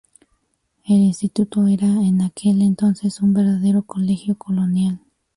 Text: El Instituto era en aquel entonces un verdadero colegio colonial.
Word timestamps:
El 0.83 0.95
Instituto 0.95 1.67
era 1.67 1.85
en 1.85 2.23
aquel 2.23 2.63
entonces 2.63 3.21
un 3.21 3.35
verdadero 3.35 3.83
colegio 3.83 4.35
colonial. 4.35 4.99